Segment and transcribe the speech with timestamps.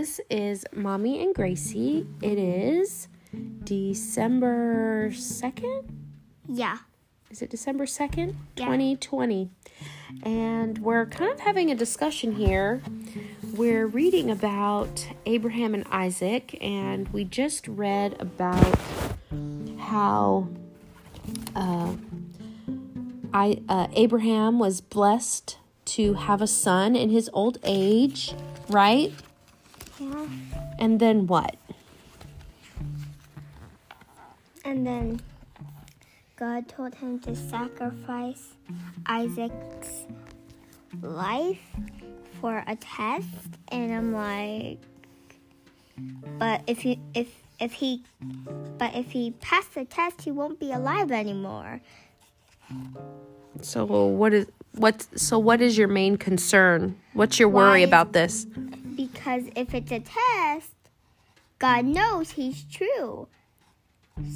[0.00, 2.06] This is Mommy and Gracie.
[2.22, 3.06] It is
[3.64, 5.90] December 2nd?
[6.48, 6.78] Yeah.
[7.30, 8.34] Is it December 2nd?
[8.56, 8.64] Yeah.
[8.64, 9.50] 2020.
[10.22, 12.80] And we're kind of having a discussion here.
[13.52, 18.80] We're reading about Abraham and Isaac, and we just read about
[19.80, 20.48] how
[21.54, 21.92] uh,
[23.34, 28.32] I, uh, Abraham was blessed to have a son in his old age,
[28.70, 29.12] right?
[30.00, 30.26] Yeah.
[30.78, 31.56] And then what?
[34.64, 35.20] And then
[36.36, 38.54] God told him to sacrifice
[39.06, 40.06] Isaac's
[41.02, 41.60] life
[42.40, 43.26] for a test,
[43.68, 44.78] and I'm like,
[46.38, 48.02] but if he if if he
[48.78, 51.80] but if he passed the test, he won't be alive anymore.
[53.60, 54.46] So what is
[54.76, 56.96] what so what is your main concern?
[57.12, 58.46] What's your worry Why- about this?
[59.00, 60.74] Because if it's a test,
[61.58, 63.28] God knows he's true.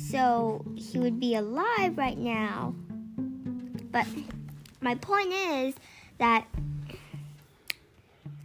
[0.09, 2.75] So he would be alive right now.
[3.93, 4.07] But
[4.81, 5.75] my point is
[6.17, 6.47] that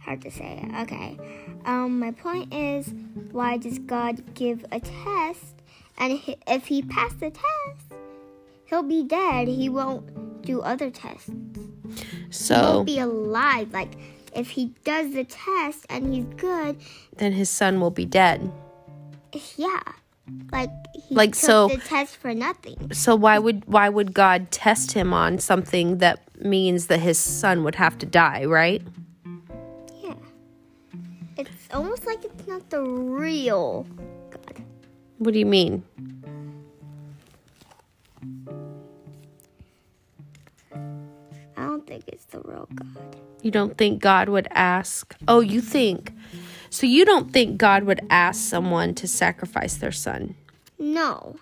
[0.00, 0.62] hard to say.
[0.80, 1.16] Okay.
[1.64, 2.92] Um my point is
[3.32, 5.54] why does God give a test
[5.96, 7.94] and if he passed the test,
[8.66, 9.48] he'll be dead.
[9.48, 11.30] He won't do other tests.
[12.28, 13.72] So He won't be alive.
[13.72, 13.96] Like
[14.34, 16.76] if he does the test and he's good,
[17.16, 18.50] then his son will be dead.
[19.56, 19.80] yeah.
[20.52, 22.92] Like he Like, took so- the test for nothing.
[22.92, 27.64] So why would why would God test him on something that means that his son
[27.64, 28.80] would have to die, right?
[30.02, 30.14] Yeah.
[31.36, 33.86] It's almost like it's not the real
[34.30, 34.62] God.
[35.18, 35.82] What do you mean?
[41.90, 43.16] Think it's the real God.
[43.42, 45.16] You don't think God would ask?
[45.26, 46.12] Oh, you think.
[46.70, 50.36] So you don't think God would ask someone to sacrifice their son.
[50.78, 51.34] No.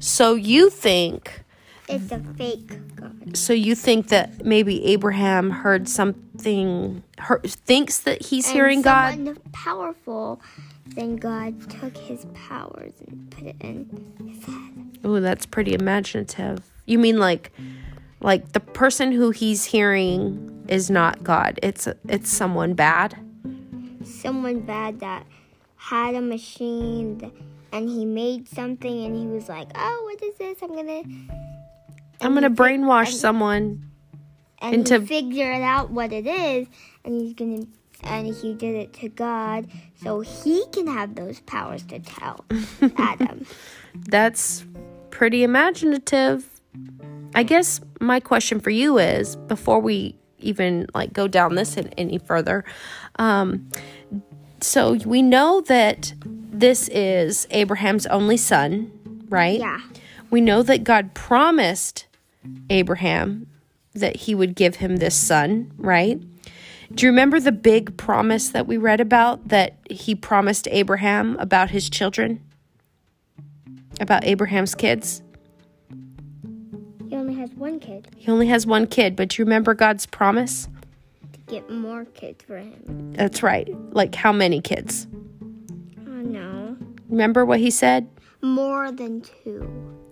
[0.00, 1.44] So you think
[1.88, 3.36] It's a fake God.
[3.36, 9.38] so you think that maybe Abraham heard something her, thinks that he's hearing God?
[9.52, 10.40] powerful,
[10.96, 14.98] then God took his powers and put it in his head.
[15.04, 16.58] Oh, that's pretty imaginative.
[16.86, 17.52] You mean like
[18.26, 21.60] like the person who he's hearing is not God.
[21.62, 23.16] It's it's someone bad.
[24.04, 25.24] Someone bad that
[25.76, 27.30] had a machine
[27.72, 30.58] and he made something and he was like, "Oh, what is this?
[30.60, 31.02] I'm gonna."
[32.20, 33.90] I'm going to brainwash and- someone.
[34.60, 36.66] and into- he figured out what it is,
[37.04, 37.66] and he's gonna,
[38.02, 39.68] and he did it to God,
[40.02, 42.44] so he can have those powers to tell
[42.96, 43.46] Adam.
[43.94, 44.64] That's
[45.10, 46.48] pretty imaginative.
[47.34, 51.88] I guess my question for you is before we even like go down this in,
[51.96, 52.64] any further.
[53.18, 53.68] Um,
[54.60, 58.90] so we know that this is Abraham's only son,
[59.28, 59.58] right?
[59.58, 59.80] Yeah,
[60.30, 62.06] We know that God promised
[62.70, 63.46] Abraham
[63.94, 66.20] that he would give him this son, right?
[66.94, 71.70] Do you remember the big promise that we read about that he promised Abraham about
[71.70, 72.42] his children?
[74.00, 75.22] About Abraham's kids?
[77.58, 80.06] He only has one kid He only has one kid, but do you remember God's
[80.06, 80.68] promise?
[81.32, 83.12] to get more kids for him.
[83.16, 83.68] That's right.
[83.92, 85.06] Like how many kids?
[86.06, 86.76] Oh no,
[87.08, 88.08] Remember what he said?
[88.42, 89.60] more than two,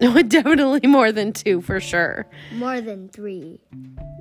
[0.00, 2.26] No, oh, definitely more than two for sure.
[2.54, 3.60] more than three,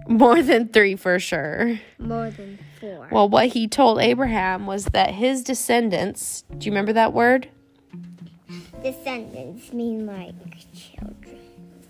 [0.07, 1.79] More than three for sure.
[1.97, 3.07] more than four.
[3.11, 7.47] Well, what he told Abraham was that his descendants, do you remember that word?
[8.83, 10.35] Descendants mean like
[10.75, 11.12] children.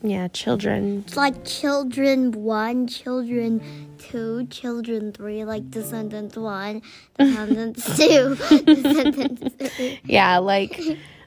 [0.06, 1.06] Yeah, children.
[1.08, 6.82] It's like children one, children two, children three, like descendants one,
[7.18, 10.02] descendants two, descendants three.
[10.04, 10.80] Yeah, like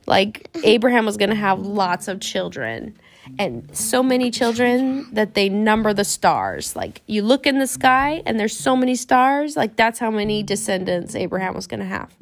[0.07, 2.95] like Abraham was going to have lots of children
[3.39, 6.77] and so many children that they number the stars.
[6.77, 10.43] Like you look in the sky and there's so many stars, like that's how many
[10.43, 12.15] descendants Abraham was going to have.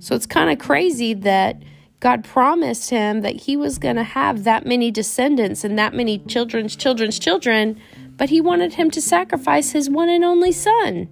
[0.00, 1.62] So it's kind of crazy that
[2.02, 6.18] God promised him that he was going to have that many descendants and that many
[6.18, 7.80] children's children's children,
[8.16, 11.08] but he wanted him to sacrifice his one and only son.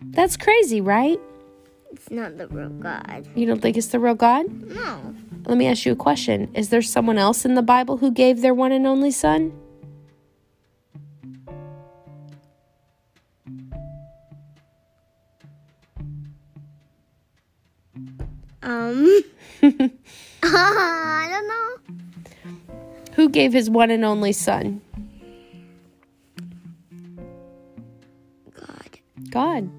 [0.00, 1.18] That's crazy, right?
[1.90, 3.26] It's not the real God.
[3.34, 4.48] You don't think it's the real God?
[4.48, 5.16] No.
[5.46, 6.54] Let me ask you a question.
[6.54, 9.58] Is there someone else in the Bible who gave their one and only son?
[18.62, 19.24] Um.
[19.62, 19.88] Uh,
[20.42, 22.74] I don't know.
[23.14, 24.80] Who gave his one and only son?
[28.54, 28.98] God.
[29.30, 29.70] God.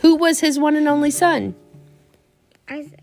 [0.00, 1.54] Who was his one and only son?
[2.68, 3.00] Isaac.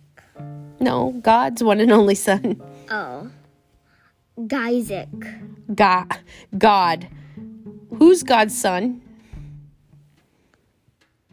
[0.79, 2.61] No, God's one and only son.
[2.89, 3.29] Oh.
[4.51, 5.09] Isaac.
[5.73, 6.17] God.
[6.57, 7.07] God.
[7.97, 9.01] Who's God's son?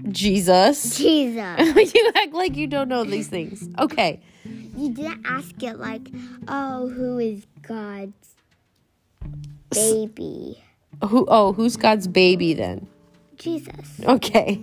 [0.08, 0.97] Jesus.
[0.99, 1.94] Jesus.
[1.94, 3.69] you act like you don't know these things.
[3.79, 4.20] Okay.
[4.44, 6.08] You didn't ask it like,
[6.49, 8.35] oh, who is God's
[9.70, 10.62] baby?
[11.06, 12.87] Who oh, who's God's baby then?
[13.37, 14.00] Jesus.
[14.05, 14.61] Okay.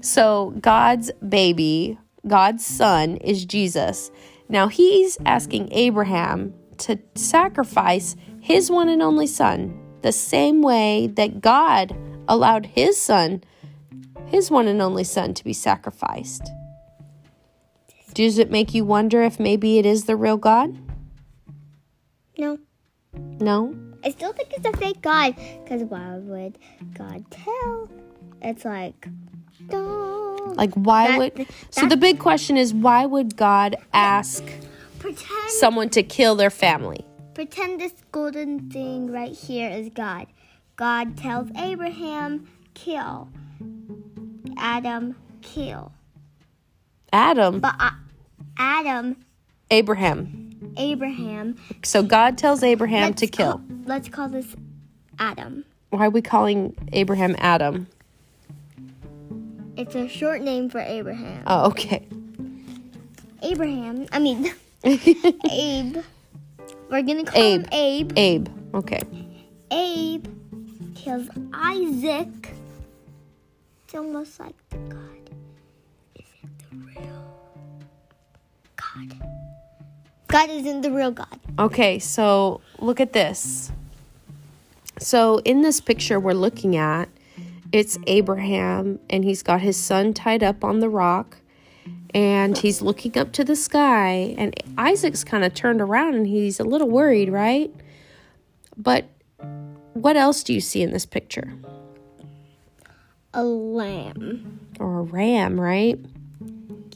[0.00, 4.10] So God's baby, God's son is Jesus.
[4.48, 11.40] Now he's asking Abraham to sacrifice his one and only son the same way that
[11.40, 11.96] God
[12.28, 13.42] allowed his son,
[14.36, 16.50] his one and only son, to be sacrificed.
[18.12, 20.76] Does it make you wonder if maybe it is the real God?
[22.38, 22.58] No.
[23.40, 23.74] No?
[24.04, 25.34] I still think it's a fake God.
[25.64, 26.58] Because why would
[26.92, 27.88] God tell?
[28.42, 29.08] It's like,
[29.72, 30.52] no.
[30.54, 31.46] Like, why That- would.
[31.70, 34.44] So the big question is why would God ask
[34.98, 37.04] Pretend, someone to kill their family?
[37.32, 40.26] pretend this golden thing right here is God.
[40.76, 43.28] God tells Abraham, kill.
[44.56, 45.92] Adam, kill.
[47.12, 47.90] Adam, But uh,
[48.56, 49.16] Adam,
[49.70, 50.72] Abraham.
[50.76, 51.56] Abraham.
[51.82, 53.52] So God tells Abraham let's to kill.
[53.52, 54.54] Call, let's call this
[55.18, 55.64] Adam.
[55.90, 57.86] Why are we calling Abraham Adam?
[59.76, 61.42] It's a short name for Abraham.
[61.46, 62.06] Oh, okay.
[63.42, 64.52] Abraham, I mean,
[64.84, 65.98] Abe.
[66.90, 68.12] We're gonna call him Abe.
[68.16, 68.48] Abe.
[68.74, 69.02] Okay.
[69.70, 70.26] Abe
[70.94, 72.45] kills Isaac.
[73.96, 75.30] Almost like the God
[76.14, 77.24] isn't the real
[78.76, 79.22] God.
[80.28, 81.40] God isn't the real God.
[81.58, 83.72] Okay, so look at this.
[84.98, 87.08] So in this picture we're looking at,
[87.72, 91.38] it's Abraham and he's got his son tied up on the rock
[92.12, 96.60] and he's looking up to the sky and Isaac's kind of turned around and he's
[96.60, 97.74] a little worried, right?
[98.76, 99.06] But
[99.94, 101.54] what else do you see in this picture?
[103.36, 104.60] A lamb.
[104.80, 105.98] Or a ram, right?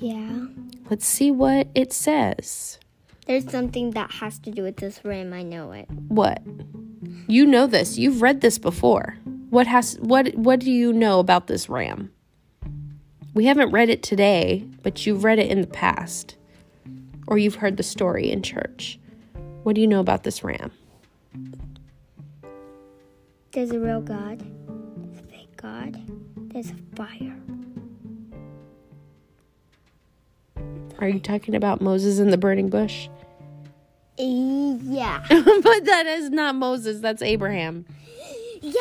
[0.00, 0.46] Yeah.
[0.88, 2.78] Let's see what it says.
[3.26, 5.34] There's something that has to do with this ram.
[5.34, 5.86] I know it.
[6.08, 6.42] What?
[7.26, 7.98] You know this.
[7.98, 9.18] You've read this before.
[9.50, 12.10] What has what what do you know about this ram?
[13.34, 16.36] We haven't read it today, but you've read it in the past.
[17.26, 18.98] Or you've heard the story in church.
[19.62, 20.72] What do you know about this ram?
[23.52, 24.42] There's a real God.
[25.62, 26.02] There's a fake God.
[26.52, 27.36] There's a fire.
[30.98, 33.08] Are you talking about Moses in the burning bush?
[34.18, 35.24] Yeah.
[35.28, 37.86] but that is not Moses, that's Abraham.
[38.62, 38.74] Yeah.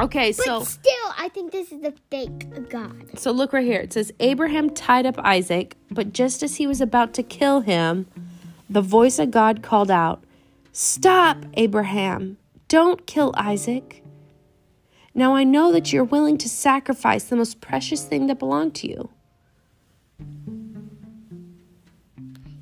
[0.00, 3.16] Okay, But so still, I think this is a fake God.
[3.16, 3.78] So look right here.
[3.78, 8.08] It says Abraham tied up Isaac, but just as he was about to kill him,
[8.68, 10.24] the voice of God called out,
[10.72, 12.36] Stop, Abraham.
[12.66, 14.02] Don't kill Isaac.
[15.16, 18.88] Now I know that you're willing to sacrifice the most precious thing that belonged to
[18.88, 19.08] you.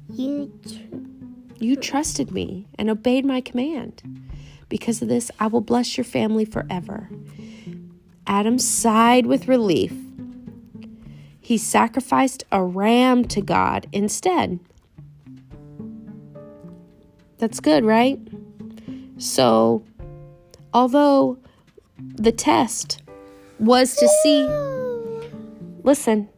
[0.09, 0.97] You tr-
[1.59, 4.03] You trusted me and obeyed my command.
[4.69, 7.11] Because of this, I will bless your family forever.
[8.25, 9.93] Adam sighed with relief.
[11.41, 14.61] He sacrificed a ram to God instead.
[17.39, 18.21] That's good, right?
[19.19, 19.85] So,
[20.73, 21.39] although
[22.15, 23.03] the test
[23.59, 24.47] was to see,
[25.83, 26.29] listen,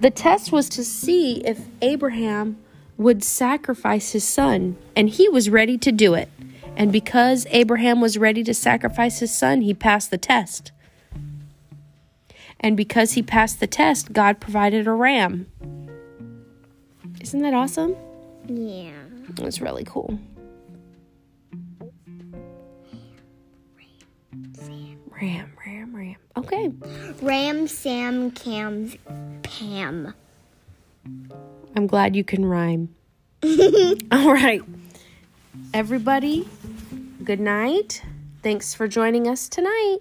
[0.00, 2.58] the test was to see if Abraham
[2.96, 6.28] would sacrifice his son, and he was ready to do it.
[6.76, 10.72] And because Abraham was ready to sacrifice his son, he passed the test.
[12.60, 15.46] And because he passed the test, God provided a ram.
[17.20, 17.96] Isn't that awesome?
[18.46, 18.92] Yeah.
[19.38, 20.18] It's really cool.
[25.22, 26.16] Ram, ram, ram.
[26.36, 26.72] Okay.
[27.22, 28.96] Ram, Sam, Cams,
[29.44, 30.14] Pam.
[31.76, 32.92] I'm glad you can rhyme.
[34.10, 34.62] All right.
[35.72, 36.48] Everybody,
[37.22, 38.02] good night.
[38.42, 39.98] Thanks for joining us tonight.